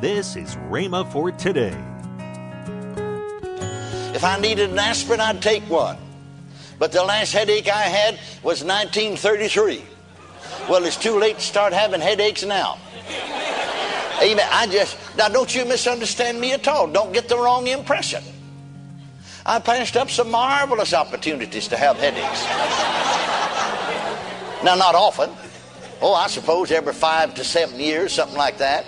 This 0.00 0.36
is 0.36 0.56
Rhema 0.68 1.10
for 1.10 1.32
today. 1.32 1.74
If 4.14 4.24
I 4.24 4.38
needed 4.38 4.68
an 4.68 4.78
aspirin, 4.78 5.20
I'd 5.20 5.40
take 5.40 5.62
one. 5.70 5.96
But 6.78 6.92
the 6.92 7.02
last 7.02 7.32
headache 7.32 7.66
I 7.66 7.84
had 7.84 8.16
was 8.42 8.62
1933. 8.62 9.82
Well, 10.68 10.84
it's 10.84 10.98
too 10.98 11.18
late 11.18 11.36
to 11.36 11.42
start 11.42 11.72
having 11.72 12.02
headaches 12.02 12.44
now. 12.44 12.76
Amen. 14.20 14.46
I 14.50 14.66
just, 14.66 14.98
now 15.16 15.28
don't 15.28 15.54
you 15.54 15.64
misunderstand 15.64 16.38
me 16.38 16.52
at 16.52 16.68
all. 16.68 16.86
Don't 16.86 17.14
get 17.14 17.30
the 17.30 17.38
wrong 17.38 17.66
impression. 17.66 18.22
I 19.46 19.60
passed 19.60 19.96
up 19.96 20.10
some 20.10 20.30
marvelous 20.30 20.92
opportunities 20.92 21.68
to 21.68 21.76
have 21.78 21.96
headaches. 21.96 22.44
now, 24.62 24.74
not 24.74 24.94
often. 24.94 25.30
Oh, 26.02 26.12
I 26.12 26.26
suppose 26.26 26.70
every 26.70 26.92
five 26.92 27.34
to 27.36 27.44
seven 27.44 27.80
years, 27.80 28.12
something 28.12 28.36
like 28.36 28.58
that. 28.58 28.84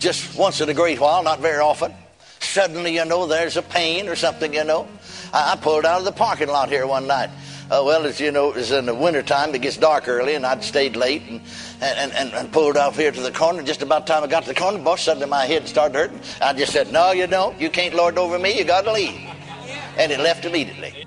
Just 0.00 0.34
once 0.34 0.62
in 0.62 0.68
a 0.70 0.74
great 0.74 0.98
while, 0.98 1.22
not 1.22 1.40
very 1.40 1.60
often. 1.60 1.92
Suddenly, 2.40 2.94
you 2.94 3.04
know, 3.04 3.26
there's 3.26 3.58
a 3.58 3.62
pain 3.62 4.08
or 4.08 4.16
something, 4.16 4.54
you 4.54 4.64
know. 4.64 4.88
I, 5.30 5.52
I 5.52 5.56
pulled 5.56 5.84
out 5.84 5.98
of 5.98 6.06
the 6.06 6.12
parking 6.12 6.48
lot 6.48 6.70
here 6.70 6.86
one 6.86 7.06
night. 7.06 7.28
Uh, 7.70 7.82
well, 7.84 8.06
as 8.06 8.18
you 8.18 8.32
know, 8.32 8.48
it 8.48 8.56
was 8.56 8.72
in 8.72 8.86
the 8.86 8.94
wintertime. 8.94 9.54
It 9.54 9.60
gets 9.60 9.76
dark 9.76 10.08
early, 10.08 10.34
and 10.34 10.46
I'd 10.46 10.64
stayed 10.64 10.96
late 10.96 11.22
and, 11.28 11.42
and, 11.82 12.12
and, 12.12 12.32
and 12.32 12.50
pulled 12.50 12.78
off 12.78 12.96
here 12.96 13.12
to 13.12 13.20
the 13.20 13.30
corner. 13.30 13.62
Just 13.62 13.82
about 13.82 14.06
time 14.06 14.24
I 14.24 14.26
got 14.26 14.44
to 14.44 14.48
the 14.48 14.54
corner, 14.54 14.78
boss, 14.78 15.02
suddenly 15.02 15.28
my 15.28 15.44
head 15.44 15.68
started 15.68 15.94
hurting. 15.94 16.20
I 16.40 16.54
just 16.54 16.72
said, 16.72 16.90
No, 16.90 17.12
you 17.12 17.26
don't. 17.26 17.60
You 17.60 17.68
can't 17.68 17.94
lord 17.94 18.16
over 18.16 18.38
me. 18.38 18.56
You 18.58 18.64
got 18.64 18.86
to 18.86 18.92
leave. 18.92 19.20
And 19.98 20.10
it 20.10 20.18
left 20.18 20.46
immediately. 20.46 21.04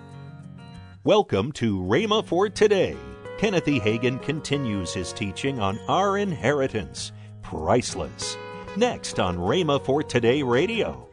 Welcome 1.03 1.51
to 1.53 1.79
Rhema 1.79 2.23
for 2.23 2.47
today. 2.47 2.95
Kenneth 3.39 3.67
E. 3.67 3.79
Hagin 3.79 4.21
continues 4.21 4.93
his 4.93 5.11
teaching 5.13 5.59
on 5.59 5.79
our 5.89 6.19
inheritance, 6.19 7.11
priceless. 7.41 8.37
Next 8.75 9.19
on 9.19 9.37
Rhema 9.37 9.85
for 9.85 10.01
Today 10.01 10.41
Radio. 10.41 11.07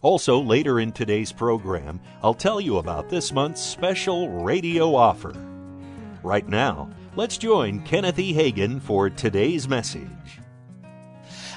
Also, 0.00 0.40
later 0.40 0.80
in 0.80 0.90
today's 0.90 1.32
program, 1.32 2.00
I'll 2.22 2.32
tell 2.32 2.62
you 2.62 2.78
about 2.78 3.10
this 3.10 3.30
month's 3.30 3.60
special 3.60 4.30
radio 4.30 4.94
offer. 4.94 5.34
Right 6.22 6.48
now, 6.48 6.88
let's 7.14 7.36
join 7.36 7.82
Kenneth 7.82 8.18
E. 8.18 8.32
Hagin 8.32 8.80
for 8.80 9.10
today's 9.10 9.68
message. 9.68 10.00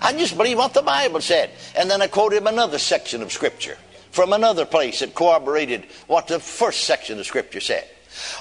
I 0.02 0.12
just 0.12 0.36
believe 0.36 0.58
what 0.58 0.73
the 0.73 0.81
Bible 0.81 1.22
said. 1.22 1.52
And 1.78 1.89
then 1.89 2.02
I 2.02 2.08
quoted 2.08 2.39
him 2.39 2.48
another 2.48 2.78
section 2.78 3.22
of 3.22 3.32
Scripture 3.32 3.78
from 4.11 4.34
another 4.34 4.66
place 4.66 5.00
that 5.00 5.16
corroborated 5.16 5.86
what 6.08 6.28
the 6.28 6.42
first 6.42 6.82
section 6.82 7.20
of 7.20 7.26
Scripture 7.26 7.61
said. 7.61 7.88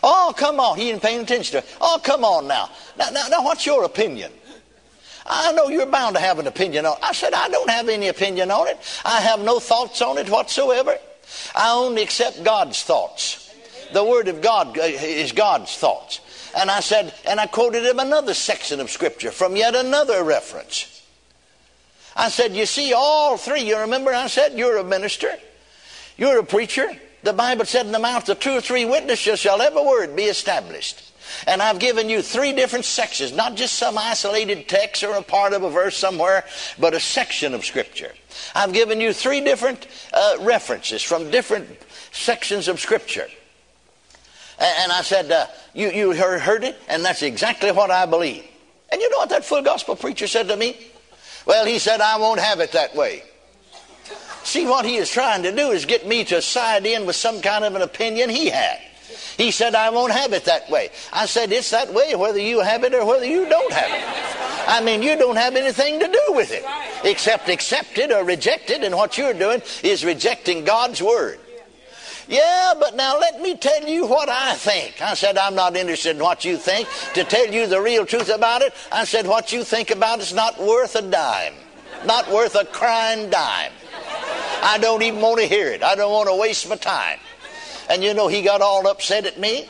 Oh, 0.03 0.35
come 0.37 0.59
on. 0.59 0.77
He 0.77 0.91
ain't 0.91 1.03
paying 1.03 1.21
attention 1.21 1.61
to 1.61 1.67
it. 1.67 1.77
Oh, 1.81 2.01
come 2.03 2.25
on 2.25 2.49
now. 2.49 2.69
Now, 2.99 3.11
now, 3.11 3.29
now 3.29 3.45
what's 3.45 3.65
your 3.65 3.85
opinion? 3.85 4.33
I 5.29 5.53
know 5.53 5.69
you're 5.69 5.87
bound 5.87 6.17
to 6.17 6.23
have 6.23 6.39
an 6.39 6.47
opinion 6.47 6.87
on 6.87 6.97
it. 6.97 7.03
I 7.03 7.13
said, 7.13 7.35
I 7.35 7.49
don't 7.49 7.71
have 7.71 7.89
any 7.89 8.09
opinion 8.09 8.51
on 8.51 8.69
it. 8.69 8.79
I 9.05 9.21
have 9.21 9.41
no 9.41 9.59
thoughts 9.59 10.01
on 10.03 10.19
it 10.19 10.29
whatsoever. 10.29 10.97
I 11.55 11.73
only 11.73 12.03
accept 12.03 12.45
God's 12.45 12.83
thoughts. 12.83 13.53
The 13.93 14.05
Word 14.05 14.29
of 14.29 14.41
God 14.41 14.79
uh, 14.79 14.83
is 14.83 15.33
God's 15.33 15.77
thoughts. 15.77 16.21
And 16.57 16.71
I 16.71 16.81
said, 16.81 17.13
and 17.29 17.39
I 17.39 17.47
quoted 17.47 17.85
him 17.85 17.99
another 17.99 18.35
section 18.35 18.81
of 18.81 18.91
Scripture 18.91 19.31
from 19.31 19.57
yet 19.57 19.75
another 19.75 20.23
reference. 20.25 21.03
I 22.17 22.31
said, 22.31 22.57
You 22.57 22.67
see, 22.67 22.95
all 22.95 23.37
three, 23.37 23.63
you 23.63 23.79
remember 23.79 24.13
I 24.13 24.27
said, 24.29 24.55
You're 24.55 24.79
a 24.79 24.85
minister, 24.85 25.31
you're 26.17 26.39
a 26.39 26.45
preacher. 26.45 26.89
The 27.23 27.33
Bible 27.33 27.65
said, 27.65 27.87
In 27.87 27.93
the 27.93 27.99
mouth 27.99 28.29
of 28.29 28.41
two 28.41 28.53
or 28.53 28.61
three 28.61 28.85
witnesses 28.85 29.41
shall 29.41 29.61
every 29.61 29.85
word 29.85 30.17
be 30.17 30.25
established. 30.25 31.03
And 31.47 31.63
I've 31.63 31.79
given 31.79 32.09
you 32.09 32.23
three 32.23 32.53
different 32.53 32.85
sections, 32.85 33.33
not 33.33 33.55
just 33.55 33.75
some 33.75 33.99
isolated 33.99 34.69
text 34.69 35.03
or 35.03 35.15
a 35.15 35.23
part 35.23 35.53
of 35.53 35.63
a 35.63 35.71
verse 35.71 35.97
somewhere, 35.97 36.45
but 36.79 36.95
a 36.95 37.01
section 37.01 37.55
of 37.55 37.65
Scripture. 37.65 38.13
I've 38.55 38.73
given 38.73 39.01
you 39.01 39.13
three 39.13 39.41
different 39.41 39.87
uh, 40.13 40.37
references 40.41 41.03
from 41.03 41.31
different 41.31 41.69
sections 42.13 42.69
of 42.69 42.81
Scripture. 42.81 43.29
And 44.59 44.91
I 44.91 45.03
said, 45.03 45.31
uh, 45.31 45.47
you, 45.75 45.91
you 45.91 46.13
heard 46.15 46.65
it, 46.65 46.77
and 46.89 47.05
that's 47.05 47.23
exactly 47.23 47.71
what 47.73 47.91
I 47.91 48.07
believe. 48.07 48.45
And 48.91 49.01
you 49.01 49.11
know 49.11 49.19
what 49.19 49.29
that 49.31 49.45
full 49.45 49.63
gospel 49.63 49.97
preacher 49.97 50.27
said 50.27 50.49
to 50.49 50.57
me? 50.57 50.77
Well, 51.45 51.67
he 51.67 51.79
said, 51.79 52.01
I 52.01 52.19
won't 52.19 52.41
have 52.41 52.61
it 52.61 52.73
that 52.73 52.95
way. 52.97 53.23
See, 54.43 54.65
what 54.65 54.85
he 54.85 54.97
is 54.97 55.11
trying 55.11 55.43
to 55.43 55.55
do 55.55 55.73
is 55.73 55.87
get 55.87 56.07
me 56.07 56.25
to 56.25 56.41
side 56.41 56.87
in 56.87 57.05
with 57.05 57.17
some 57.17 57.41
kind 57.41 57.65
of 57.65 57.75
an 57.75 57.83
opinion 57.83 58.31
he 58.31 58.49
had. 58.49 58.81
He 59.37 59.51
said, 59.51 59.75
I 59.75 59.91
won't 59.91 60.13
have 60.13 60.33
it 60.33 60.45
that 60.45 60.71
way. 60.71 60.91
I 61.13 61.27
said, 61.27 61.53
It's 61.53 61.71
that 61.71 61.93
way 61.93 62.15
whether 62.15 62.39
you 62.39 62.61
have 62.61 62.85
it 62.85 62.95
or 62.95 63.05
whether 63.05 63.27
you 63.27 63.49
don't 63.49 63.73
have 63.73 63.91
it. 63.91 64.69
I 64.69 64.83
mean, 64.83 65.03
you 65.03 65.17
don't 65.17 65.37
have 65.37 65.55
anything 65.55 66.01
to 66.01 66.07
do 66.07 66.33
with 66.35 66.53
it 66.53 66.65
except 67.05 67.49
accept 67.49 67.99
it 67.99 68.11
or 68.11 68.25
reject 68.25 68.71
it, 68.71 68.83
and 68.83 68.95
what 68.95 69.17
you're 69.17 69.35
doing 69.35 69.63
is 69.83 70.05
rejecting 70.05 70.65
God's 70.65 71.01
Word. 71.03 71.39
Yeah, 72.29 72.75
but 72.79 72.97
now 72.97 73.19
let 73.21 73.41
me 73.41 73.57
tell 73.57 73.89
you 73.89 74.07
what 74.07 74.29
I 74.29 74.55
think. 74.55 75.01
I 75.01 75.15
said, 75.15 75.39
I'm 75.39 75.55
not 75.55 75.77
interested 75.77 76.17
in 76.17 76.23
what 76.23 76.45
you 76.45 76.57
think. 76.57 76.89
To 77.15 77.23
tell 77.23 77.47
you 77.47 77.69
the 77.69 77.81
real 77.81 78.05
truth 78.05 78.29
about 78.29 78.63
it, 78.63 78.75
I 78.91 79.05
said, 79.05 79.29
what 79.29 79.53
you 79.53 79.63
think 79.63 79.93
about 79.93 80.19
it's 80.19 80.33
not 80.33 80.59
worth 80.59 80.97
a 80.97 81.03
dime, 81.03 81.55
not 82.05 82.29
worth 82.33 82.57
a 82.57 82.65
crying 82.65 83.31
dime. 83.31 83.71
I 84.63 84.79
don't 84.79 85.03
even 85.03 85.21
want 85.21 85.39
to 85.39 85.47
hear 85.47 85.69
it. 85.69 85.85
I 85.85 85.95
don't 85.95 86.11
want 86.11 86.29
to 86.29 86.35
waste 86.35 86.69
my 86.69 86.75
time. 86.75 87.21
And 87.89 88.03
you 88.03 88.15
know, 88.15 88.29
he 88.29 88.43
got 88.43 88.61
all 88.61 88.87
upset 88.87 89.27
at 89.27 89.39
me. 89.39 89.69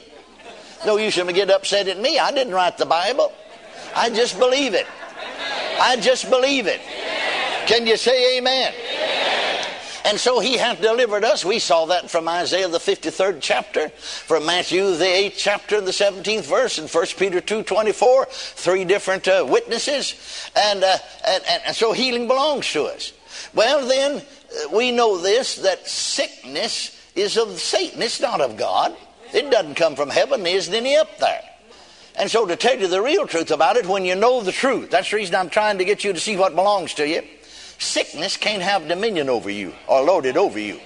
No, 0.85 0.97
you 0.97 1.11
shouldn't 1.11 1.35
get 1.35 1.51
upset 1.51 1.89
at 1.89 2.01
me. 2.01 2.19
I 2.19 2.33
didn't 2.33 2.55
write 2.55 2.79
the 2.79 2.87
Bible. 2.87 3.33
I 3.95 4.11
just 4.11 4.39
believe 4.39 4.75
it. 4.75 4.87
I 5.81 5.97
just 5.97 6.31
believe 6.31 6.67
it. 6.67 6.81
Can 7.67 7.87
you 7.87 7.97
say 7.97 8.39
amen? 8.39 8.73
And 10.07 10.21
so 10.21 10.39
he 10.39 10.57
hath 10.57 10.81
delivered 10.81 11.25
us. 11.25 11.45
We 11.45 11.59
saw 11.59 11.87
that 11.87 12.09
from 12.09 12.29
Isaiah 12.29 12.69
the 12.69 12.79
53rd 12.79 13.39
chapter, 13.41 13.89
from 13.89 14.47
Matthew 14.47 14.95
the 14.95 15.05
8th 15.05 15.35
chapter, 15.37 15.81
the 15.81 15.91
17th 15.91 16.45
verse, 16.45 16.79
and 16.79 16.89
1 16.89 17.07
Peter 17.19 17.41
2.24, 17.41 18.27
three 18.29 18.85
different 18.85 19.27
uh, 19.27 19.45
witnesses. 19.49 20.15
And, 20.55 20.85
uh, 20.85 20.97
and, 21.27 21.43
and 21.67 21.75
so 21.75 21.93
healing 21.93 22.29
belongs 22.29 22.71
to 22.73 22.85
us. 22.85 23.13
Well, 23.53 23.87
then, 23.89 24.19
uh, 24.23 24.77
we 24.77 24.93
know 24.93 25.19
this, 25.19 25.57
that 25.57 25.89
sickness 25.89 26.96
is 27.17 27.37
of 27.37 27.59
Satan. 27.59 28.03
It's 28.03 28.21
not 28.21 28.41
of 28.41 28.57
God. 28.57 28.97
It 29.33 29.51
doesn't 29.51 29.75
come 29.75 29.97
from 29.97 30.11
heaven. 30.11 30.43
There 30.43 30.57
isn't 30.57 30.75
any 30.75 30.97
up 30.97 31.19
there. 31.19 31.43
And 32.19 32.31
so, 32.31 32.47
to 32.47 32.57
tell 32.57 32.79
you 32.79 32.89
the 32.89 33.03
real 33.03 33.27
truth 33.27 33.51
about 33.51 33.77
it, 33.77 33.87
when 33.87 34.05
you 34.05 34.15
know 34.15 34.41
the 34.41 34.53
truth, 34.53 34.91
that's 34.91 35.11
the 35.11 35.17
reason 35.17 35.35
I'm 35.35 35.51
trying 35.51 35.79
to 35.79 35.85
get 35.85 36.05
you 36.05 36.13
to 36.13 36.21
see 36.21 36.37
what 36.37 36.55
belongs 36.55 36.95
to 36.95 37.07
you. 37.07 37.23
Sickness 37.79 38.37
can't 38.37 38.63
have 38.63 38.89
dominion 38.89 39.29
over 39.29 39.51
you 39.51 39.75
or 39.87 40.03
lord 40.03 40.25
it 40.25 40.37
over 40.37 40.59
you. 40.59 40.81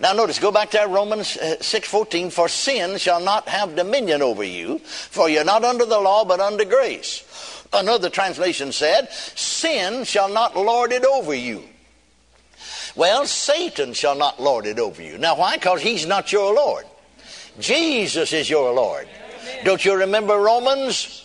Now 0.00 0.14
notice, 0.14 0.38
go 0.38 0.50
back 0.50 0.70
to 0.70 0.86
Romans 0.88 1.36
6.14, 1.36 2.26
uh, 2.26 2.30
for 2.30 2.48
sin 2.48 2.96
shall 2.96 3.20
not 3.20 3.46
have 3.50 3.76
dominion 3.76 4.22
over 4.22 4.42
you, 4.42 4.78
for 4.78 5.28
you're 5.28 5.44
not 5.44 5.62
under 5.62 5.84
the 5.84 6.00
law, 6.00 6.24
but 6.24 6.40
under 6.40 6.64
grace. 6.64 7.66
Another 7.70 8.08
translation 8.08 8.72
said, 8.72 9.12
sin 9.12 10.04
shall 10.04 10.30
not 10.30 10.56
lord 10.56 10.92
it 10.92 11.04
over 11.04 11.34
you. 11.34 11.62
Well, 12.96 13.26
Satan 13.26 13.92
shall 13.92 14.16
not 14.16 14.40
lord 14.40 14.66
it 14.66 14.78
over 14.78 15.02
you. 15.02 15.18
Now, 15.18 15.36
why? 15.36 15.56
Because 15.56 15.82
he's 15.82 16.06
not 16.06 16.32
your 16.32 16.54
Lord. 16.54 16.84
Jesus 17.58 18.32
is 18.32 18.48
your 18.48 18.72
Lord. 18.72 19.08
Don't 19.64 19.84
you 19.84 19.94
remember 19.94 20.36
Romans? 20.38 21.24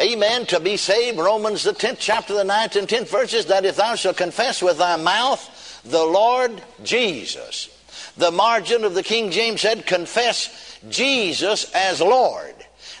Amen. 0.00 0.46
To 0.46 0.60
be 0.60 0.76
saved, 0.76 1.18
Romans 1.18 1.62
the 1.62 1.72
10th 1.72 1.98
chapter, 1.98 2.34
the 2.34 2.44
9th 2.44 2.76
and 2.76 2.88
10th 2.88 3.08
verses, 3.08 3.46
that 3.46 3.64
if 3.64 3.76
thou 3.76 3.94
shalt 3.94 4.16
confess 4.16 4.62
with 4.62 4.78
thy 4.78 4.96
mouth 4.96 5.80
the 5.84 6.04
Lord 6.04 6.62
Jesus. 6.82 7.70
The 8.16 8.30
margin 8.30 8.84
of 8.84 8.94
the 8.94 9.02
King 9.02 9.30
James 9.30 9.60
said, 9.60 9.86
confess 9.86 10.78
Jesus 10.88 11.70
as 11.74 12.00
Lord. 12.00 12.54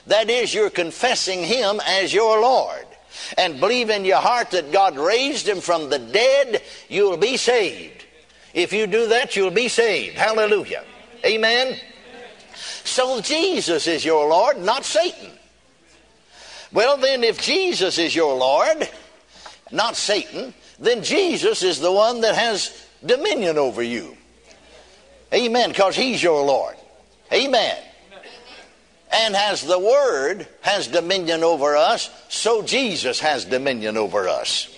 That 0.06 0.30
is, 0.30 0.54
you're 0.54 0.70
confessing 0.70 1.42
Him 1.42 1.80
as 1.86 2.14
your 2.14 2.40
Lord. 2.40 2.86
And 3.36 3.60
believe 3.60 3.90
in 3.90 4.04
your 4.04 4.18
heart 4.18 4.50
that 4.52 4.72
God 4.72 4.96
raised 4.96 5.48
Him 5.48 5.60
from 5.60 5.90
the 5.90 5.98
dead, 5.98 6.62
you'll 6.88 7.16
be 7.16 7.36
saved. 7.36 8.05
If 8.56 8.72
you 8.72 8.86
do 8.86 9.08
that, 9.08 9.36
you'll 9.36 9.50
be 9.50 9.68
saved. 9.68 10.16
Hallelujah. 10.16 10.82
Amen. 11.26 11.78
So 12.84 13.20
Jesus 13.20 13.86
is 13.86 14.02
your 14.02 14.26
Lord, 14.30 14.58
not 14.58 14.86
Satan. 14.86 15.30
Well, 16.72 16.96
then, 16.96 17.22
if 17.22 17.38
Jesus 17.38 17.98
is 17.98 18.16
your 18.16 18.34
Lord, 18.34 18.88
not 19.70 19.94
Satan, 19.94 20.54
then 20.80 21.02
Jesus 21.02 21.62
is 21.62 21.80
the 21.80 21.92
one 21.92 22.22
that 22.22 22.34
has 22.34 22.86
dominion 23.04 23.58
over 23.58 23.82
you. 23.82 24.16
Amen. 25.34 25.68
Because 25.68 25.94
he's 25.94 26.22
your 26.22 26.42
Lord. 26.42 26.76
Amen. 27.30 27.76
And 29.12 29.36
as 29.36 29.60
the 29.62 29.78
Word 29.78 30.48
has 30.62 30.88
dominion 30.88 31.44
over 31.44 31.76
us, 31.76 32.08
so 32.30 32.62
Jesus 32.62 33.20
has 33.20 33.44
dominion 33.44 33.98
over 33.98 34.30
us. 34.30 34.74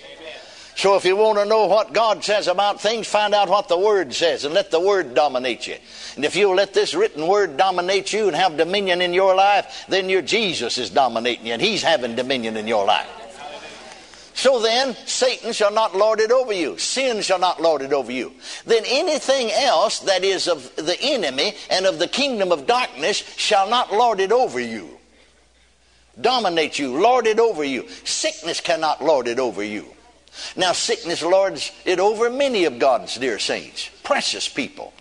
So 0.78 0.94
if 0.94 1.04
you 1.04 1.16
want 1.16 1.38
to 1.38 1.44
know 1.44 1.66
what 1.66 1.92
God 1.92 2.22
says 2.22 2.46
about 2.46 2.80
things, 2.80 3.08
find 3.08 3.34
out 3.34 3.48
what 3.48 3.66
the 3.66 3.76
Word 3.76 4.14
says 4.14 4.44
and 4.44 4.54
let 4.54 4.70
the 4.70 4.78
Word 4.78 5.12
dominate 5.12 5.66
you. 5.66 5.74
And 6.14 6.24
if 6.24 6.36
you'll 6.36 6.54
let 6.54 6.72
this 6.72 6.94
written 6.94 7.26
Word 7.26 7.56
dominate 7.56 8.12
you 8.12 8.28
and 8.28 8.36
have 8.36 8.56
dominion 8.56 9.02
in 9.02 9.12
your 9.12 9.34
life, 9.34 9.86
then 9.88 10.08
your 10.08 10.22
Jesus 10.22 10.78
is 10.78 10.88
dominating 10.88 11.46
you 11.46 11.52
and 11.54 11.60
He's 11.60 11.82
having 11.82 12.14
dominion 12.14 12.56
in 12.56 12.68
your 12.68 12.86
life. 12.86 13.08
So 14.34 14.62
then, 14.62 14.94
Satan 15.04 15.52
shall 15.52 15.72
not 15.72 15.96
lord 15.96 16.20
it 16.20 16.30
over 16.30 16.52
you. 16.52 16.78
Sin 16.78 17.22
shall 17.22 17.40
not 17.40 17.60
lord 17.60 17.82
it 17.82 17.92
over 17.92 18.12
you. 18.12 18.34
Then 18.64 18.84
anything 18.86 19.50
else 19.50 19.98
that 19.98 20.22
is 20.22 20.46
of 20.46 20.76
the 20.76 20.96
enemy 21.00 21.54
and 21.72 21.86
of 21.86 21.98
the 21.98 22.06
kingdom 22.06 22.52
of 22.52 22.68
darkness 22.68 23.16
shall 23.36 23.68
not 23.68 23.92
lord 23.92 24.20
it 24.20 24.30
over 24.30 24.60
you. 24.60 24.96
Dominate 26.20 26.78
you, 26.78 27.00
lord 27.00 27.26
it 27.26 27.40
over 27.40 27.64
you. 27.64 27.88
Sickness 28.04 28.60
cannot 28.60 29.02
lord 29.02 29.26
it 29.26 29.40
over 29.40 29.64
you. 29.64 29.84
Now, 30.56 30.72
sickness 30.72 31.22
lords 31.22 31.72
it 31.84 32.00
over 32.00 32.30
many 32.30 32.64
of 32.64 32.78
God's 32.78 33.16
dear 33.16 33.38
saints, 33.38 33.90
precious 34.02 34.48
people. 34.48 34.92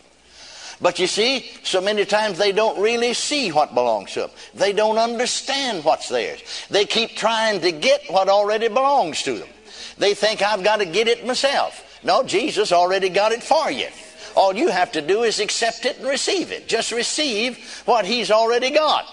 But 0.79 0.99
you 0.99 1.07
see, 1.07 1.49
so 1.63 1.81
many 1.81 2.05
times 2.05 2.37
they 2.37 2.51
don't 2.51 2.79
really 2.79 3.13
see 3.13 3.51
what 3.51 3.73
belongs 3.73 4.13
to 4.13 4.21
them. 4.21 4.29
They 4.53 4.73
don't 4.73 4.97
understand 4.97 5.83
what's 5.83 6.07
theirs. 6.07 6.41
They 6.69 6.85
keep 6.85 7.15
trying 7.15 7.61
to 7.61 7.71
get 7.71 8.03
what 8.09 8.29
already 8.29 8.67
belongs 8.67 9.23
to 9.23 9.37
them. 9.39 9.49
They 9.97 10.13
think 10.13 10.43
I've 10.43 10.63
got 10.63 10.77
to 10.77 10.85
get 10.85 11.07
it 11.07 11.25
myself. 11.25 11.83
No, 12.03 12.23
Jesus 12.23 12.71
already 12.71 13.09
got 13.09 13.31
it 13.31 13.41
for 13.41 13.71
you. 13.71 13.87
All 14.35 14.55
you 14.55 14.69
have 14.69 14.91
to 14.91 15.01
do 15.01 15.23
is 15.23 15.39
accept 15.39 15.85
it 15.85 15.97
and 15.97 16.07
receive 16.07 16.51
it. 16.51 16.67
Just 16.67 16.91
receive 16.91 17.57
what 17.85 18.05
He's 18.05 18.29
already 18.29 18.69
got. 18.69 19.05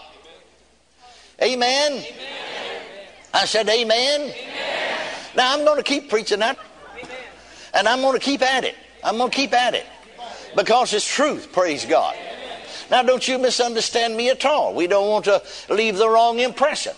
Amen? 1.43 1.93
amen. 1.93 2.05
I 3.33 3.47
said, 3.47 3.69
Amen. 3.69 4.21
amen. 4.21 4.74
Now 5.37 5.55
I'm 5.55 5.65
going 5.65 5.77
to 5.77 5.83
keep 5.83 6.09
preaching 6.09 6.41
that. 6.41 6.59
And 7.73 7.89
I'm 7.89 8.01
going 8.01 8.19
to 8.19 8.25
keep 8.25 8.43
at 8.43 8.65
it. 8.65 8.77
I'm 9.03 9.19
going 9.19 9.31
to 9.31 9.37
keep 9.37 9.53
at 9.53 9.75
it 9.75 9.87
because 10.57 10.93
it's 10.95 11.07
truth, 11.07 11.53
praise 11.53 11.85
God. 11.85 12.17
Now, 12.91 13.03
don't 13.03 13.27
you 13.27 13.39
misunderstand 13.39 14.17
me 14.17 14.31
at 14.31 14.45
all. 14.45 14.75
We 14.75 14.87
don't 14.87 15.09
want 15.09 15.25
to 15.25 15.43
leave 15.71 15.97
the 15.97 16.09
wrong 16.09 16.39
impression. 16.39 16.93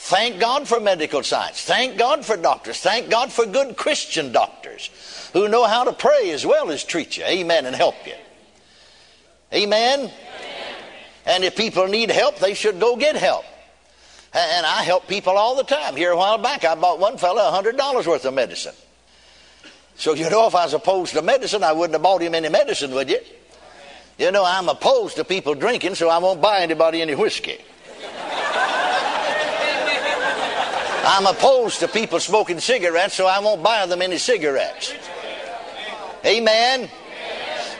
Thank 0.00 0.40
God 0.40 0.66
for 0.66 0.80
medical 0.80 1.22
science. 1.22 1.62
Thank 1.62 1.98
God 1.98 2.24
for 2.24 2.36
doctors. 2.36 2.78
Thank 2.80 3.10
God 3.10 3.30
for 3.30 3.44
good 3.46 3.76
Christian 3.76 4.32
doctors 4.32 4.90
who 5.32 5.48
know 5.48 5.66
how 5.66 5.84
to 5.84 5.92
pray 5.92 6.30
as 6.30 6.46
well 6.46 6.70
as 6.70 6.82
treat 6.84 7.16
you. 7.16 7.24
Amen. 7.24 7.66
And 7.66 7.76
help 7.76 7.94
you. 8.06 8.14
Amen. 9.52 10.00
Amen. 10.00 10.12
And 11.26 11.44
if 11.44 11.56
people 11.56 11.86
need 11.88 12.10
help, 12.10 12.38
they 12.38 12.54
should 12.54 12.80
go 12.80 12.96
get 12.96 13.16
help. 13.16 13.44
And 14.34 14.66
I 14.66 14.82
help 14.82 15.08
people 15.08 15.38
all 15.38 15.56
the 15.56 15.64
time. 15.64 15.96
Here 15.96 16.12
a 16.12 16.16
while 16.16 16.38
back, 16.38 16.64
I 16.64 16.74
bought 16.74 16.98
one 16.98 17.16
fellow 17.16 17.40
$100 17.40 18.06
worth 18.06 18.24
of 18.24 18.34
medicine. 18.34 18.74
So, 19.96 20.14
you 20.14 20.28
know, 20.28 20.46
if 20.46 20.54
I 20.54 20.64
was 20.64 20.74
opposed 20.74 21.14
to 21.14 21.22
medicine, 21.22 21.64
I 21.64 21.72
wouldn't 21.72 21.94
have 21.94 22.02
bought 22.02 22.22
him 22.22 22.34
any 22.34 22.48
medicine, 22.48 22.92
would 22.92 23.08
you? 23.08 23.18
You 24.18 24.30
know, 24.30 24.44
I'm 24.44 24.68
opposed 24.68 25.16
to 25.16 25.24
people 25.24 25.54
drinking, 25.54 25.94
so 25.94 26.08
I 26.08 26.18
won't 26.18 26.42
buy 26.42 26.60
anybody 26.60 27.00
any 27.00 27.14
whiskey. 27.14 27.58
I'm 31.04 31.26
opposed 31.26 31.80
to 31.80 31.88
people 31.88 32.20
smoking 32.20 32.60
cigarettes, 32.60 33.14
so 33.14 33.26
I 33.26 33.38
won't 33.38 33.62
buy 33.62 33.86
them 33.86 34.02
any 34.02 34.18
cigarettes. 34.18 34.92
Amen. 36.24 36.90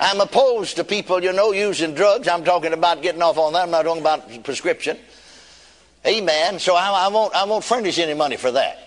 I'm 0.00 0.20
opposed 0.20 0.76
to 0.76 0.84
people, 0.84 1.22
you 1.22 1.32
know, 1.32 1.52
using 1.52 1.94
drugs. 1.94 2.28
I'm 2.28 2.44
talking 2.44 2.72
about 2.72 3.02
getting 3.02 3.20
off 3.20 3.36
on 3.36 3.52
that. 3.52 3.64
I'm 3.64 3.70
not 3.70 3.82
talking 3.82 4.00
about 4.00 4.44
prescription. 4.44 4.96
Amen. 6.08 6.58
So 6.58 6.74
I, 6.74 7.04
I 7.04 7.08
won't, 7.08 7.34
I 7.34 7.44
won't 7.44 7.62
furnish 7.62 7.98
any 7.98 8.14
money 8.14 8.38
for 8.38 8.50
that. 8.52 8.78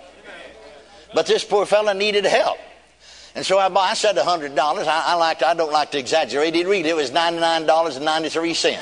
But 1.14 1.28
this 1.28 1.44
poor 1.44 1.68
fellow 1.68 1.94
needed 1.94 2.26
help. 2.26 2.58
And 3.36 3.46
so 3.46 3.60
I, 3.60 3.70
bought, 3.70 3.90
I 3.90 3.94
said 3.94 4.16
$100. 4.16 4.58
I, 4.58 5.04
I, 5.06 5.14
like 5.16 5.44
I 5.44 5.54
don't 5.54 5.72
like 5.72 5.92
to 5.92 6.00
exaggerate. 6.00 6.56
It 6.56 6.66
really 6.66 6.90
it 6.90 6.96
was 6.96 7.12
$99.93. 7.12 8.74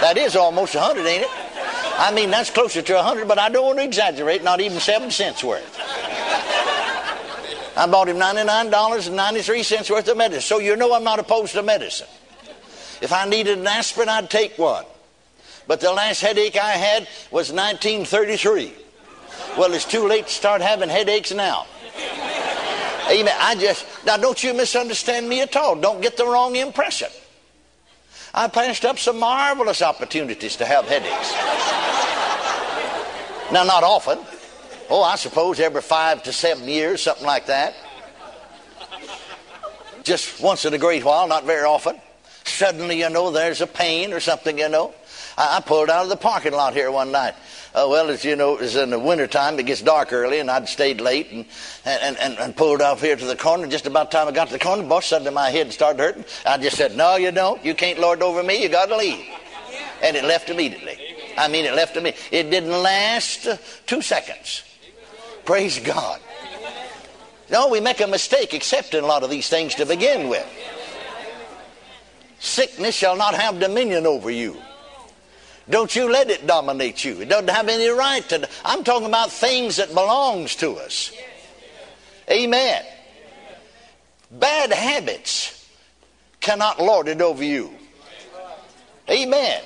that 0.00 0.16
is 0.16 0.36
almost 0.36 0.74
100 0.74 1.06
ain't 1.06 1.22
it? 1.22 1.30
I 2.00 2.12
mean, 2.14 2.30
that's 2.30 2.50
closer 2.50 2.82
to 2.82 2.94
100 2.94 3.26
but 3.26 3.38
I 3.38 3.48
don't 3.48 3.64
want 3.64 3.78
to 3.78 3.84
exaggerate, 3.84 4.44
not 4.44 4.60
even 4.60 4.78
7 4.78 5.10
cents 5.10 5.42
worth. 5.42 5.76
I 7.76 7.86
bought 7.86 8.08
him 8.08 8.18
$99.93 8.18 9.90
worth 9.90 10.08
of 10.08 10.16
medicine. 10.16 10.42
So 10.42 10.58
you 10.58 10.76
know 10.76 10.92
I'm 10.92 11.04
not 11.04 11.18
opposed 11.18 11.54
to 11.54 11.62
medicine. 11.62 12.08
If 13.00 13.12
I 13.12 13.28
needed 13.28 13.58
an 13.58 13.66
aspirin, 13.66 14.08
I'd 14.08 14.28
take 14.28 14.58
one. 14.58 14.84
But 15.68 15.80
the 15.80 15.92
last 15.92 16.22
headache 16.22 16.56
I 16.56 16.72
had 16.72 17.02
was 17.30 17.52
1933. 17.52 18.72
Well, 19.58 19.74
it's 19.74 19.84
too 19.84 20.08
late 20.08 20.26
to 20.26 20.32
start 20.32 20.62
having 20.62 20.88
headaches 20.88 21.32
now. 21.32 21.66
Amen. 23.10 23.34
I 23.38 23.54
just, 23.54 23.86
now 24.04 24.16
don't 24.16 24.42
you 24.42 24.54
misunderstand 24.54 25.28
me 25.28 25.42
at 25.42 25.54
all. 25.56 25.76
Don't 25.76 26.00
get 26.00 26.16
the 26.16 26.26
wrong 26.26 26.56
impression. 26.56 27.08
I 28.34 28.48
passed 28.48 28.84
up 28.84 28.98
some 28.98 29.18
marvelous 29.18 29.82
opportunities 29.82 30.56
to 30.56 30.64
have 30.64 30.86
headaches. 30.86 31.32
now, 33.52 33.64
not 33.64 33.84
often. 33.84 34.18
Oh, 34.90 35.02
I 35.02 35.16
suppose 35.16 35.60
every 35.60 35.82
five 35.82 36.22
to 36.22 36.32
seven 36.32 36.66
years, 36.66 37.02
something 37.02 37.26
like 37.26 37.46
that. 37.46 37.74
Just 40.02 40.40
once 40.40 40.64
in 40.64 40.72
a 40.72 40.78
great 40.78 41.04
while, 41.04 41.28
not 41.28 41.44
very 41.44 41.64
often. 41.64 42.00
Suddenly, 42.44 43.00
you 43.00 43.10
know, 43.10 43.30
there's 43.30 43.60
a 43.60 43.66
pain 43.66 44.14
or 44.14 44.20
something, 44.20 44.58
you 44.58 44.70
know. 44.70 44.94
I, 45.38 45.56
I 45.56 45.60
pulled 45.60 45.88
out 45.88 46.02
of 46.02 46.10
the 46.10 46.16
parking 46.16 46.52
lot 46.52 46.74
here 46.74 46.90
one 46.90 47.10
night 47.10 47.34
uh, 47.74 47.86
well, 47.88 48.08
as 48.08 48.24
you 48.24 48.34
know, 48.34 48.54
it 48.54 48.60
was 48.60 48.76
in 48.76 48.90
the 48.90 48.98
wintertime. 48.98 49.58
It 49.58 49.66
gets 49.66 49.82
dark 49.82 50.12
early, 50.12 50.40
and 50.40 50.50
I'd 50.50 50.68
stayed 50.68 51.00
late 51.00 51.30
and, 51.30 51.44
and, 51.84 52.16
and, 52.18 52.38
and 52.38 52.56
pulled 52.56 52.80
off 52.80 53.00
here 53.02 53.14
to 53.14 53.24
the 53.24 53.36
corner. 53.36 53.66
Just 53.66 53.86
about 53.86 54.10
time 54.10 54.26
I 54.26 54.32
got 54.32 54.48
to 54.48 54.54
the 54.54 54.58
corner, 54.58 54.82
boss 54.82 55.06
suddenly 55.06 55.32
my 55.32 55.50
head 55.50 55.72
started 55.72 56.00
hurting. 56.00 56.24
I 56.46 56.56
just 56.58 56.76
said, 56.76 56.96
no, 56.96 57.16
you 57.16 57.30
don't. 57.30 57.62
You 57.64 57.74
can't 57.74 58.00
lord 58.00 58.22
over 58.22 58.42
me. 58.42 58.62
You 58.62 58.68
got 58.68 58.86
to 58.86 58.96
leave. 58.96 59.24
And 60.02 60.16
it 60.16 60.24
left 60.24 60.48
immediately. 60.48 60.98
I 61.36 61.48
mean, 61.48 61.66
it 61.66 61.74
left 61.74 61.94
me. 62.00 62.14
It 62.32 62.50
didn't 62.50 62.70
last 62.70 63.46
two 63.86 64.02
seconds. 64.02 64.64
Praise 65.44 65.78
God. 65.78 66.20
No, 67.50 67.68
we 67.68 67.80
make 67.80 68.00
a 68.00 68.06
mistake 68.06 68.54
accepting 68.54 69.04
a 69.04 69.06
lot 69.06 69.22
of 69.22 69.30
these 69.30 69.48
things 69.48 69.74
to 69.76 69.86
begin 69.86 70.28
with. 70.28 70.46
Sickness 72.40 72.94
shall 72.94 73.16
not 73.16 73.34
have 73.34 73.60
dominion 73.60 74.06
over 74.06 74.30
you. 74.30 74.56
Don't 75.70 75.94
you 75.94 76.10
let 76.10 76.30
it 76.30 76.46
dominate 76.46 77.04
you. 77.04 77.20
It 77.20 77.28
doesn't 77.28 77.50
have 77.50 77.68
any 77.68 77.88
right 77.88 78.26
to. 78.30 78.48
I'm 78.64 78.84
talking 78.84 79.06
about 79.06 79.30
things 79.30 79.76
that 79.76 79.88
belongs 79.88 80.56
to 80.56 80.76
us. 80.76 81.12
Amen. 82.30 82.84
Bad 84.30 84.72
habits 84.72 85.66
cannot 86.40 86.80
lord 86.80 87.08
it 87.08 87.20
over 87.20 87.44
you. 87.44 87.72
Amen. 89.10 89.62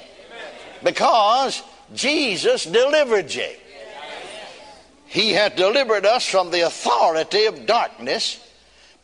Because 0.82 1.62
Jesus 1.94 2.64
delivered 2.64 3.32
you. 3.32 3.50
He 5.06 5.32
hath 5.32 5.56
delivered 5.56 6.06
us 6.06 6.26
from 6.26 6.50
the 6.50 6.62
authority 6.62 7.44
of 7.44 7.66
darkness, 7.66 8.40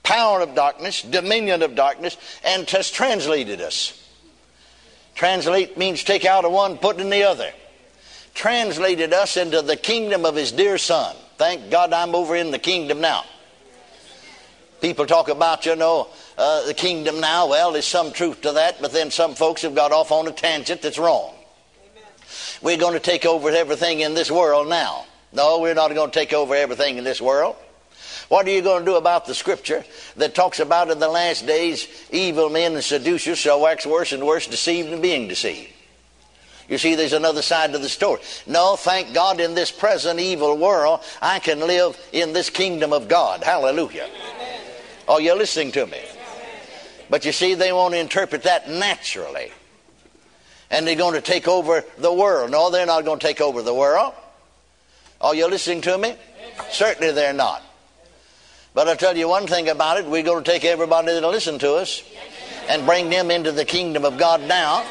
power 0.03 0.41
of 0.41 0.55
darkness, 0.55 1.03
dominion 1.03 1.63
of 1.63 1.75
darkness, 1.75 2.17
and 2.43 2.69
has 2.71 2.91
translated 2.91 3.61
us. 3.61 4.08
Translate 5.19 5.77
means 5.77 6.05
take 6.05 6.25
out 6.25 6.45
of 6.45 6.53
one, 6.53 6.79
put 6.79 7.01
in 7.01 7.11
the 7.11 7.25
other. 7.25 7.51
Translated 8.35 9.13
us 9.13 9.37
into 9.37 9.63
the 9.63 9.75
kingdom 9.75 10.25
of 10.25 10.37
his 10.37 10.53
dear 10.53 10.79
son. 10.79 11.17
Thank 11.39 11.73
God 11.73 11.93
I'm 11.93 12.15
over 12.15 12.37
in 12.37 12.53
the 12.53 12.59
kingdom 12.61 13.01
now. 13.01 13.25
People 14.81 15.07
talk 15.07 15.29
about, 15.29 15.67
you 15.67 15.75
know, 15.75 16.07
uh, 16.39 16.65
the 16.67 16.73
kingdom 16.73 17.21
now. 17.21 17.49
Well, 17.49 17.73
there's 17.73 17.85
some 17.85 18.13
truth 18.13 18.43
to 18.43 18.53
that, 18.53 18.81
but 18.81 18.93
then 18.93 19.11
some 19.11 19.35
folks 19.35 19.63
have 19.63 19.75
got 19.75 19.91
off 19.91 20.13
on 20.13 20.29
a 20.29 20.31
tangent 20.31 20.83
that's 20.83 21.01
wrong. 21.01 21.35
Amen. 21.35 22.11
We're 22.63 22.79
going 22.79 22.95
to 22.95 23.01
take 23.01 23.27
over 23.27 23.51
everything 23.51 23.99
in 23.99 24.15
this 24.15 24.31
world 24.31 24.69
now. 24.69 25.05
No, 25.33 25.59
we're 25.59 25.75
not 25.75 25.93
going 25.93 26.13
to 26.13 26.15
take 26.17 26.33
over 26.33 26.55
everything 26.55 26.97
in 26.97 27.03
this 27.03 27.21
world. 27.21 27.57
What 28.29 28.47
are 28.47 28.51
you 28.51 28.61
going 28.61 28.85
to 28.85 28.91
do 28.91 28.97
about 28.97 29.25
the 29.25 29.35
scripture 29.35 29.85
that 30.17 30.35
talks 30.35 30.61
about 30.61 30.91
in 30.91 30.99
the 30.99 31.09
last 31.09 31.47
days 31.47 31.89
evil 32.11 32.51
men 32.51 32.75
and 32.75 32.85
seducers 32.85 33.39
shall 33.39 33.61
wax 33.61 33.87
worse 33.87 34.13
and 34.13 34.27
worse, 34.27 34.47
deceived 34.47 34.91
and 34.91 35.01
being 35.01 35.29
deceived? 35.29 35.73
You 36.69 36.77
see, 36.77 36.95
there's 36.95 37.15
another 37.15 37.41
side 37.41 37.73
to 37.73 37.79
the 37.79 37.89
story. 37.89 38.21
No, 38.47 38.77
thank 38.77 39.15
God 39.15 39.41
in 39.41 39.55
this 39.55 39.71
present 39.71 40.21
evil 40.21 40.59
world, 40.59 41.01
I 41.23 41.39
can 41.39 41.61
live 41.61 41.99
in 42.13 42.35
this 42.35 42.51
kingdom 42.51 42.93
of 42.93 43.09
God. 43.09 43.43
Hallelujah. 43.43 44.07
Oh, 45.09 45.19
you're 45.19 45.37
listening 45.37 45.73
to 45.73 45.87
me. 45.87 46.01
But 47.09 47.25
you 47.25 47.33
see, 47.33 47.55
they 47.55 47.73
want 47.73 47.95
to 47.95 48.01
interpret 48.01 48.43
that 48.43 48.69
naturally. 48.69 49.51
And 50.71 50.87
they're 50.87 50.97
going 50.97 51.15
to 51.15 51.23
take 51.23 51.49
over 51.49 51.83
the 51.97 52.13
world. 52.13 52.51
No, 52.51 52.71
they're 52.71 52.85
not 52.85 53.07
going 53.07 53.19
to 53.19 53.27
take 53.27 53.41
over 53.41 53.63
the 53.63 53.73
world. 53.73 54.13
Oh, 55.23 55.29
are 55.29 55.35
you 55.35 55.49
listening 55.49 55.81
to 55.83 55.97
me? 55.97 56.15
Certainly 56.71 57.13
they're 57.13 57.33
not. 57.33 57.63
But 58.75 58.89
I'll 58.89 58.97
tell 58.97 59.17
you 59.17 59.29
one 59.29 59.47
thing 59.47 59.69
about 59.69 59.99
it. 59.99 60.07
We're 60.07 60.23
going 60.23 60.45
to 60.45 60.51
take 60.51 60.65
everybody 60.65 61.13
that'll 61.13 61.31
listen 61.31 61.59
to 61.61 61.75
us 61.75 62.03
and 62.69 62.85
bring 62.87 63.11
them 63.11 63.31
into 63.31 63.51
the 63.51 63.65
kingdom 63.65 64.05
of 64.05 64.19
God 64.19 64.43
now 64.43 64.85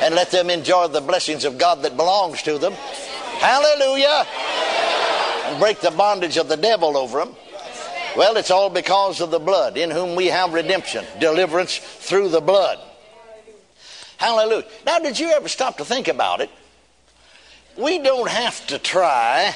and 0.00 0.14
let 0.14 0.30
them 0.30 0.48
enjoy 0.48 0.88
the 0.88 1.00
blessings 1.00 1.44
of 1.44 1.58
God 1.58 1.82
that 1.82 1.96
belongs 1.96 2.42
to 2.42 2.56
them. 2.58 2.72
Hallelujah. 2.72 4.26
And 5.46 5.58
break 5.58 5.80
the 5.80 5.90
bondage 5.90 6.36
of 6.36 6.48
the 6.48 6.56
devil 6.56 6.96
over 6.96 7.18
them. 7.18 7.34
Well, 8.16 8.36
it's 8.36 8.50
all 8.50 8.70
because 8.70 9.20
of 9.20 9.30
the 9.30 9.38
blood 9.38 9.76
in 9.76 9.90
whom 9.90 10.16
we 10.16 10.26
have 10.26 10.52
redemption, 10.52 11.04
deliverance 11.18 11.76
through 11.78 12.28
the 12.28 12.40
blood. 12.40 12.78
Hallelujah. 14.16 14.66
Now, 14.84 14.98
did 14.98 15.18
you 15.18 15.30
ever 15.30 15.48
stop 15.48 15.78
to 15.78 15.84
think 15.84 16.08
about 16.08 16.40
it? 16.40 16.50
We 17.76 17.98
don't 17.98 18.28
have 18.28 18.66
to 18.66 18.78
try 18.78 19.54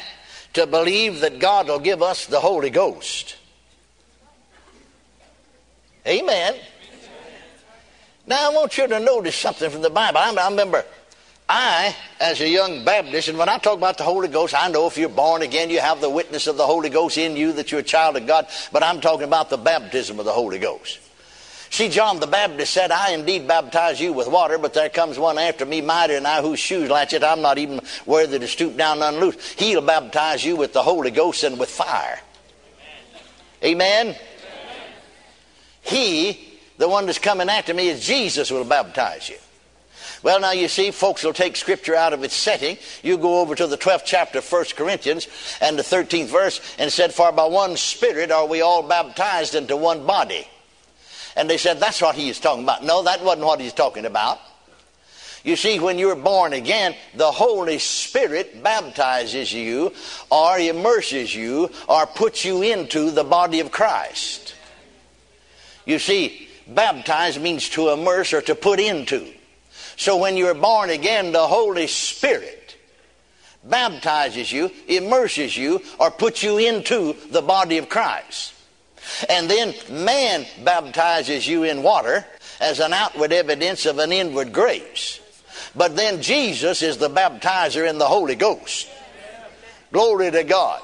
to 0.54 0.66
believe 0.66 1.20
that 1.20 1.38
God 1.38 1.68
will 1.68 1.80
give 1.80 2.02
us 2.02 2.26
the 2.26 2.40
Holy 2.40 2.70
Ghost. 2.70 3.37
Amen. 6.06 6.54
Now, 8.26 8.50
I 8.50 8.54
want 8.54 8.76
you 8.78 8.87
to 8.87 9.00
notice 9.00 9.37
something 9.37 9.70
from 9.70 9.82
the 9.82 9.90
Bible. 9.90 10.18
I, 10.18 10.49
remember 10.49 10.84
I, 11.49 11.94
as 12.20 12.40
a 12.40 12.49
young 12.49 12.84
Baptist, 12.84 13.28
and 13.28 13.38
when 13.38 13.49
I 13.49 13.58
talk 13.58 13.76
about 13.76 13.99
the 13.99 14.04
Holy 14.04 14.28
Ghost, 14.28 14.54
I 14.54 14.68
know 14.68 14.87
if 14.87 14.96
you're 14.96 15.08
born 15.08 15.42
again, 15.42 15.68
you 15.68 15.80
have 15.80 16.00
the 16.00 16.11
witness 16.11 16.46
of 16.46 16.56
the 16.56 16.66
Holy 16.66 16.88
Ghost 16.88 17.18
in 17.18 17.37
you 17.37 17.52
that 17.54 17.70
you're 17.70 17.80
a 17.80 17.84
child 17.84 18.16
of 18.16 18.26
God, 18.26 18.46
but 18.73 18.82
I'm 18.82 19.00
talking 19.00 19.25
about 19.25 19.50
the 19.50 19.58
baptism 19.58 20.18
of 20.18 20.25
the 20.25 20.32
Holy 20.32 20.58
Ghost. 20.58 21.00
See, 21.70 21.88
John 21.88 22.20
the 22.20 22.26
Baptist 22.26 22.73
said, 22.73 22.90
I 22.90 23.11
indeed 23.11 23.49
baptize 23.49 24.00
you 24.00 24.12
with 24.12 24.28
water, 24.28 24.58
but 24.58 24.75
there 24.75 24.88
comes 24.88 25.18
one 25.18 25.38
after 25.38 25.66
me 25.66 25.80
mightier 25.80 26.16
than 26.16 26.26
I 26.26 26.40
whose 26.40 26.61
shoes 26.61 26.88
latchet 26.88 27.25
I'm 27.25 27.42
not 27.42 27.58
even 27.58 27.80
worthy 28.06 28.38
to 28.38 28.46
stoop 28.46 28.76
down 28.76 29.02
and 29.02 29.16
unloose. 29.16 29.52
He'll 29.54 29.82
baptize 29.82 30.44
you 30.44 30.54
with 30.56 30.73
the 30.73 30.82
Holy 30.82 31.11
Ghost 31.11 31.44
and 31.44 31.58
with 31.58 31.68
fire. 31.68 32.20
Amen? 33.62 34.14
He, 35.84 36.58
the 36.78 36.88
one 36.88 37.06
that's 37.06 37.18
coming 37.18 37.48
after 37.48 37.72
me, 37.72 37.88
is 37.88 38.04
Jesus 38.04 38.50
will 38.50 38.64
baptize 38.64 39.28
you. 39.28 39.36
Well, 40.22 40.40
now 40.40 40.52
you 40.52 40.68
see, 40.68 40.90
folks 40.90 41.22
will 41.22 41.34
take 41.34 41.54
scripture 41.54 41.94
out 41.94 42.14
of 42.14 42.24
its 42.24 42.34
setting. 42.34 42.78
You 43.02 43.18
go 43.18 43.40
over 43.40 43.54
to 43.54 43.66
the 43.66 43.76
12th 43.76 44.04
chapter 44.06 44.38
of 44.38 44.50
1 44.50 44.64
Corinthians 44.74 45.28
and 45.60 45.78
the 45.78 45.82
13th 45.82 46.28
verse 46.28 46.76
and 46.78 46.90
said, 46.90 47.12
For 47.12 47.30
by 47.30 47.44
one 47.44 47.76
Spirit 47.76 48.30
are 48.30 48.46
we 48.46 48.62
all 48.62 48.82
baptized 48.82 49.54
into 49.54 49.76
one 49.76 50.06
body. 50.06 50.48
And 51.36 51.50
they 51.50 51.58
said, 51.58 51.78
That's 51.78 52.00
what 52.00 52.14
he 52.14 52.30
is 52.30 52.40
talking 52.40 52.64
about. 52.64 52.82
No, 52.82 53.02
that 53.02 53.22
wasn't 53.22 53.46
what 53.46 53.60
he's 53.60 53.74
talking 53.74 54.06
about. 54.06 54.40
You 55.44 55.56
see, 55.56 55.78
when 55.78 55.98
you're 55.98 56.16
born 56.16 56.54
again, 56.54 56.94
the 57.14 57.30
Holy 57.30 57.78
Spirit 57.78 58.62
baptizes 58.62 59.52
you 59.52 59.92
or 60.30 60.58
immerses 60.58 61.34
you 61.34 61.70
or 61.86 62.06
puts 62.06 62.46
you 62.46 62.62
into 62.62 63.10
the 63.10 63.24
body 63.24 63.60
of 63.60 63.70
Christ. 63.70 64.53
You 65.84 65.98
see, 65.98 66.48
baptize 66.66 67.38
means 67.38 67.68
to 67.70 67.90
immerse 67.90 68.32
or 68.32 68.40
to 68.42 68.54
put 68.54 68.80
into. 68.80 69.26
So 69.96 70.16
when 70.16 70.36
you're 70.36 70.54
born 70.54 70.90
again, 70.90 71.32
the 71.32 71.46
Holy 71.46 71.86
Spirit 71.86 72.76
baptizes 73.62 74.50
you, 74.52 74.70
immerses 74.88 75.56
you, 75.56 75.80
or 75.98 76.10
puts 76.10 76.42
you 76.42 76.58
into 76.58 77.16
the 77.30 77.42
body 77.42 77.78
of 77.78 77.88
Christ. 77.88 78.54
And 79.28 79.48
then 79.50 79.74
man 79.90 80.46
baptizes 80.64 81.46
you 81.46 81.64
in 81.64 81.82
water 81.82 82.24
as 82.60 82.80
an 82.80 82.92
outward 82.92 83.32
evidence 83.32 83.86
of 83.86 83.98
an 83.98 84.12
inward 84.12 84.52
grace. 84.52 85.20
But 85.76 85.96
then 85.96 86.22
Jesus 86.22 86.82
is 86.82 86.98
the 86.98 87.10
baptizer 87.10 87.88
in 87.88 87.98
the 87.98 88.06
Holy 88.06 88.34
Ghost. 88.34 88.88
Glory 89.92 90.30
to 90.30 90.44
God. 90.44 90.82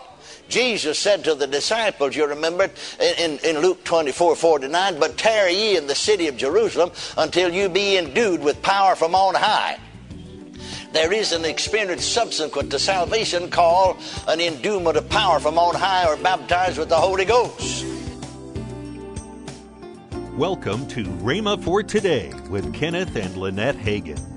Jesus 0.50 0.98
said 0.98 1.22
to 1.24 1.36
the 1.36 1.46
disciples, 1.46 2.16
you 2.16 2.26
remember 2.26 2.68
in, 3.00 3.38
in 3.38 3.60
Luke 3.60 3.84
24 3.84 4.34
49, 4.34 4.98
but 4.98 5.16
tarry 5.16 5.54
ye 5.54 5.76
in 5.76 5.86
the 5.86 5.94
city 5.94 6.26
of 6.26 6.36
Jerusalem 6.36 6.90
until 7.16 7.54
you 7.54 7.68
be 7.68 7.96
endued 7.96 8.42
with 8.42 8.60
power 8.60 8.96
from 8.96 9.14
on 9.14 9.36
high. 9.36 9.78
There 10.92 11.12
is 11.12 11.30
an 11.30 11.44
experience 11.44 12.04
subsequent 12.04 12.72
to 12.72 12.80
salvation 12.80 13.48
called 13.48 13.98
an 14.26 14.40
endowment 14.40 14.96
of 14.96 15.08
power 15.08 15.38
from 15.38 15.56
on 15.56 15.76
high 15.76 16.12
or 16.12 16.16
baptized 16.16 16.78
with 16.78 16.88
the 16.88 16.96
Holy 16.96 17.24
Ghost. 17.24 17.86
Welcome 20.36 20.88
to 20.88 21.04
Rhema 21.04 21.62
for 21.62 21.84
Today 21.84 22.32
with 22.48 22.74
Kenneth 22.74 23.14
and 23.14 23.36
Lynette 23.36 23.76
Hagin. 23.76 24.29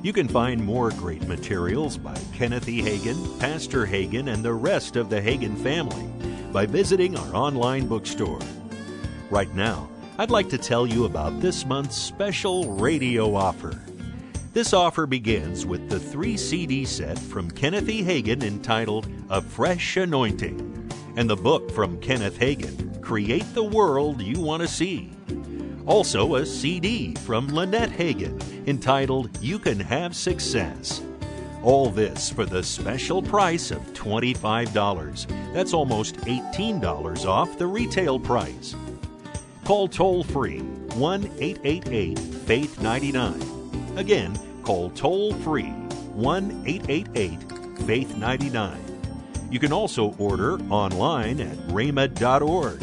You 0.00 0.12
can 0.12 0.28
find 0.28 0.64
more 0.64 0.90
great 0.90 1.26
materials 1.26 1.98
by 1.98 2.16
Kenneth 2.32 2.68
E. 2.68 2.80
Hagin, 2.80 3.40
Pastor 3.40 3.84
Hagin, 3.84 4.32
and 4.32 4.44
the 4.44 4.52
rest 4.52 4.94
of 4.94 5.10
the 5.10 5.20
Hagin 5.20 5.56
family 5.60 6.08
by 6.52 6.66
visiting 6.66 7.16
our 7.16 7.34
online 7.34 7.88
bookstore. 7.88 8.38
Right 9.28 9.52
now, 9.56 9.88
I'd 10.16 10.30
like 10.30 10.48
to 10.50 10.58
tell 10.58 10.86
you 10.86 11.04
about 11.04 11.40
this 11.40 11.66
month's 11.66 11.96
special 11.96 12.74
radio 12.74 13.34
offer. 13.34 13.76
This 14.52 14.72
offer 14.72 15.04
begins 15.04 15.66
with 15.66 15.88
the 15.90 15.98
three 15.98 16.36
CD 16.36 16.84
set 16.84 17.18
from 17.18 17.50
Kenneth 17.50 17.88
E. 17.88 18.02
Hagin 18.02 18.44
entitled 18.44 19.08
A 19.30 19.42
Fresh 19.42 19.96
Anointing 19.96 20.90
and 21.16 21.28
the 21.28 21.36
book 21.36 21.72
from 21.72 22.00
Kenneth 22.00 22.38
Hagin, 22.38 23.02
Create 23.02 23.52
the 23.52 23.64
World 23.64 24.22
You 24.22 24.40
Want 24.40 24.62
to 24.62 24.68
See. 24.68 25.17
Also, 25.88 26.34
a 26.34 26.44
CD 26.44 27.14
from 27.14 27.48
Lynette 27.48 27.88
Hagin 27.88 28.38
entitled 28.68 29.30
You 29.40 29.58
Can 29.58 29.80
Have 29.80 30.14
Success. 30.14 31.00
All 31.62 31.88
this 31.88 32.28
for 32.28 32.44
the 32.44 32.62
special 32.62 33.22
price 33.22 33.70
of 33.70 33.78
$25. 33.94 35.54
That's 35.54 35.72
almost 35.72 36.16
$18 36.16 37.24
off 37.24 37.56
the 37.56 37.66
retail 37.66 38.20
price. 38.20 38.76
Call 39.64 39.88
toll 39.88 40.24
free 40.24 40.58
1 40.58 41.24
888 41.38 42.18
Faith 42.18 42.82
99. 42.82 43.94
Again, 43.96 44.38
call 44.62 44.90
toll 44.90 45.32
free 45.36 45.70
1 46.12 46.64
888 46.66 47.78
Faith 47.86 48.14
99. 48.14 48.78
You 49.50 49.58
can 49.58 49.72
also 49.72 50.14
order 50.18 50.60
online 50.70 51.40
at 51.40 51.56
rhema.org. 51.68 52.78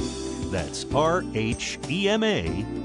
That's 0.52 0.86
R 0.92 1.24
H 1.36 1.78
E 1.88 2.10
M 2.10 2.24
A 2.24 2.85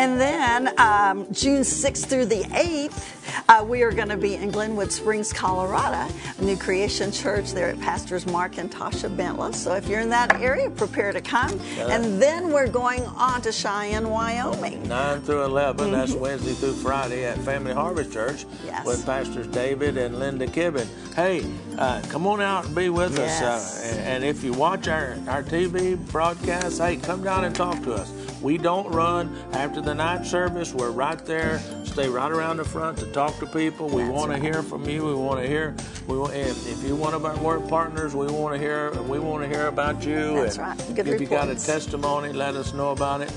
And 0.00 0.18
then 0.18 0.80
um, 0.80 1.26
June 1.30 1.60
6th 1.60 2.06
through 2.06 2.24
the 2.24 2.44
8th, 2.44 3.44
uh, 3.50 3.62
we 3.62 3.82
are 3.82 3.92
going 3.92 4.08
to 4.08 4.16
be 4.16 4.34
in 4.34 4.50
Glenwood 4.50 4.90
Springs, 4.90 5.30
Colorado, 5.30 6.10
New 6.40 6.56
Creation 6.56 7.12
Church 7.12 7.52
there 7.52 7.68
at 7.68 7.78
Pastors 7.80 8.26
Mark 8.26 8.56
and 8.56 8.72
Tasha 8.72 9.14
Bentla. 9.14 9.54
So 9.54 9.74
if 9.74 9.86
you're 9.88 10.00
in 10.00 10.08
that 10.08 10.40
area, 10.40 10.70
prepare 10.70 11.12
to 11.12 11.20
come. 11.20 11.60
And 11.78 12.20
then 12.20 12.50
we're 12.50 12.66
going 12.66 13.04
on 13.08 13.42
to 13.42 13.52
Cheyenne, 13.52 14.08
Wyoming. 14.08 14.88
9 14.88 15.20
through 15.20 15.44
11, 15.44 15.84
mm-hmm. 15.84 15.92
that's 15.92 16.14
Wednesday 16.14 16.54
through 16.54 16.76
Friday 16.76 17.26
at 17.26 17.36
Family 17.40 17.74
Harvest 17.74 18.10
Church 18.10 18.46
yes. 18.64 18.86
with 18.86 19.04
Pastors 19.04 19.48
David 19.48 19.98
and 19.98 20.18
Linda 20.18 20.46
Kibben. 20.46 20.86
Hey, 21.14 21.44
uh, 21.76 22.00
come 22.08 22.26
on 22.26 22.40
out 22.40 22.64
and 22.64 22.74
be 22.74 22.88
with 22.88 23.18
yes. 23.18 23.42
us. 23.42 23.84
Uh, 23.84 23.88
and, 23.88 24.00
and 24.00 24.24
if 24.24 24.42
you 24.42 24.54
watch 24.54 24.88
our, 24.88 25.18
our 25.28 25.42
TV 25.42 25.98
broadcast, 26.10 26.78
hey, 26.78 26.96
come 26.96 27.22
down 27.22 27.44
and 27.44 27.54
talk 27.54 27.82
to 27.82 27.92
us. 27.92 28.10
We 28.40 28.56
don't 28.56 28.88
run 28.88 29.36
after 29.52 29.80
the 29.80 29.94
night 29.94 30.24
service. 30.24 30.72
We're 30.72 30.90
right 30.90 31.18
there. 31.26 31.58
Stay 31.84 32.08
right 32.08 32.32
around 32.32 32.56
the 32.56 32.64
front 32.64 32.98
to 32.98 33.06
talk 33.06 33.38
to 33.40 33.46
people. 33.46 33.88
We 33.88 34.08
want 34.08 34.30
right. 34.30 34.36
to 34.36 34.42
hear 34.42 34.62
from 34.62 34.88
you. 34.88 35.04
We 35.04 35.14
want 35.14 35.40
to 35.40 35.46
hear. 35.46 35.76
We 36.06 36.16
want, 36.16 36.34
if, 36.34 36.66
if 36.66 36.82
you're 36.82 36.96
one 36.96 37.12
of 37.14 37.26
our 37.26 37.36
work 37.38 37.68
partners, 37.68 38.14
we 38.14 38.26
want 38.26 38.54
to 38.54 38.58
hear. 38.58 38.92
We 39.02 39.18
want 39.18 39.42
to 39.42 39.48
hear 39.48 39.66
about 39.66 40.04
you. 40.04 40.34
That's 40.36 40.56
and 40.56 40.66
right. 40.66 40.78
Good 40.94 40.98
if 41.08 41.20
reports. 41.20 41.20
you 41.20 41.26
got 41.26 41.48
a 41.48 41.54
testimony, 41.54 42.32
let 42.32 42.54
us 42.56 42.72
know 42.72 42.90
about 42.90 43.20
it. 43.20 43.32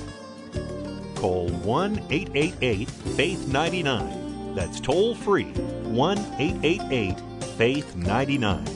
Call 1.16 1.50
one 1.50 2.02
eight 2.10 2.30
eight 2.34 2.56
eight 2.62 2.90
Faith 2.90 3.48
ninety 3.48 3.84
nine. 3.84 4.56
That's 4.56 4.80
toll 4.80 5.16
free. 5.16 5.52
One 5.84 6.20
eight 6.38 6.58
eight 6.64 6.82
eight 6.92 7.20
Faith 7.58 7.96
ninety 7.96 8.38
nine. 8.38 8.68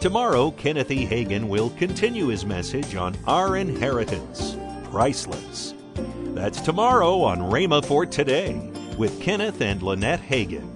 Tomorrow, 0.00 0.50
Kenneth 0.52 0.90
E. 0.90 1.06
Hagin 1.06 1.48
will 1.48 1.70
continue 1.70 2.26
his 2.26 2.44
message 2.44 2.94
on 2.94 3.16
our 3.26 3.56
inheritance 3.56 4.53
priceless. 4.94 5.74
That's 6.36 6.60
tomorrow 6.60 7.20
on 7.22 7.38
Rhema 7.38 7.84
for 7.84 8.06
Today 8.06 8.70
with 8.96 9.20
Kenneth 9.20 9.60
and 9.60 9.82
Lynette 9.82 10.20
Hagin. 10.22 10.73